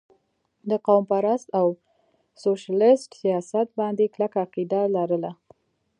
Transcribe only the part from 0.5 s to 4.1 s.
د قوم پرست او سوشلسټ سياست باندې